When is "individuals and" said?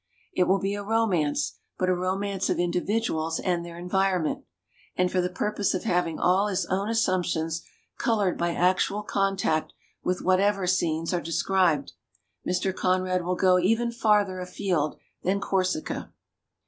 2.57-3.63